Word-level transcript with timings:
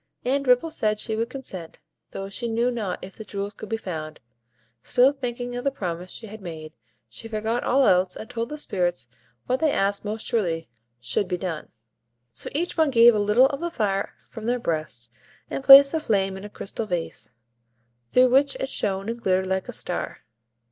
And 0.25 0.47
Ripple 0.47 0.71
said 0.71 0.99
she 0.99 1.15
would 1.15 1.29
consent, 1.29 1.77
though 2.09 2.27
she 2.27 2.47
knew 2.47 2.71
not 2.71 2.97
if 3.03 3.15
the 3.15 3.23
jewels 3.23 3.53
could 3.53 3.69
be 3.69 3.77
found; 3.77 4.19
still, 4.81 5.11
thinking 5.13 5.53
of 5.55 5.63
the 5.63 5.69
promise 5.69 6.09
she 6.09 6.25
had 6.25 6.41
made, 6.41 6.73
she 7.07 7.27
forgot 7.27 7.63
all 7.63 7.85
else, 7.85 8.15
and 8.15 8.27
told 8.27 8.49
the 8.49 8.57
Spirits 8.57 9.09
what 9.45 9.59
they 9.59 9.69
asked 9.71 10.03
most 10.03 10.25
surely 10.25 10.67
should 10.99 11.27
be 11.27 11.37
done. 11.37 11.69
So 12.33 12.49
each 12.53 12.75
one 12.77 12.89
gave 12.89 13.13
a 13.13 13.19
little 13.19 13.45
of 13.49 13.59
the 13.59 13.69
fire 13.69 14.15
from 14.27 14.47
their 14.47 14.57
breasts, 14.57 15.09
and 15.51 15.63
placed 15.63 15.91
the 15.91 15.99
flame 15.99 16.35
in 16.35 16.43
a 16.45 16.49
crystal 16.49 16.87
vase, 16.87 17.35
through 18.09 18.29
which 18.29 18.55
it 18.59 18.69
shone 18.69 19.07
and 19.07 19.21
glittered 19.21 19.45
like 19.45 19.69
a 19.69 19.71
star. 19.71 20.23